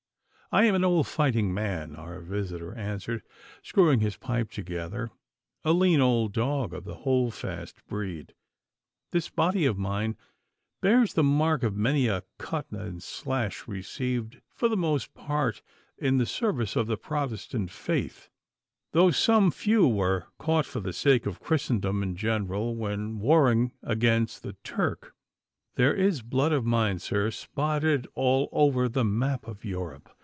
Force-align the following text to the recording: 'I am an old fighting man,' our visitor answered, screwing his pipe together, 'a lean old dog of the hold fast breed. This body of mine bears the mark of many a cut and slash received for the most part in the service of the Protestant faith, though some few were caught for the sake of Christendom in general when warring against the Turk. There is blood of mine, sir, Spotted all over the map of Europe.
'I 0.53 0.65
am 0.65 0.75
an 0.75 0.83
old 0.83 1.07
fighting 1.07 1.53
man,' 1.53 1.95
our 1.95 2.19
visitor 2.19 2.75
answered, 2.75 3.23
screwing 3.63 4.01
his 4.01 4.17
pipe 4.17 4.51
together, 4.51 5.09
'a 5.63 5.71
lean 5.71 6.01
old 6.01 6.33
dog 6.33 6.73
of 6.73 6.83
the 6.83 6.93
hold 7.05 7.33
fast 7.33 7.77
breed. 7.87 8.33
This 9.13 9.29
body 9.29 9.65
of 9.65 9.77
mine 9.77 10.17
bears 10.81 11.13
the 11.13 11.23
mark 11.23 11.63
of 11.63 11.77
many 11.77 12.07
a 12.09 12.23
cut 12.37 12.69
and 12.69 13.01
slash 13.01 13.65
received 13.65 14.41
for 14.53 14.67
the 14.67 14.75
most 14.75 15.13
part 15.13 15.61
in 15.97 16.17
the 16.17 16.25
service 16.25 16.75
of 16.75 16.85
the 16.85 16.97
Protestant 16.97 17.71
faith, 17.71 18.27
though 18.91 19.09
some 19.09 19.51
few 19.51 19.87
were 19.87 20.27
caught 20.37 20.65
for 20.65 20.81
the 20.81 20.91
sake 20.91 21.25
of 21.25 21.39
Christendom 21.39 22.03
in 22.03 22.17
general 22.17 22.75
when 22.75 23.19
warring 23.19 23.71
against 23.81 24.43
the 24.43 24.57
Turk. 24.65 25.15
There 25.75 25.93
is 25.95 26.21
blood 26.21 26.51
of 26.51 26.65
mine, 26.65 26.99
sir, 26.99 27.31
Spotted 27.31 28.05
all 28.15 28.49
over 28.51 28.89
the 28.89 29.05
map 29.05 29.47
of 29.47 29.63
Europe. 29.63 30.09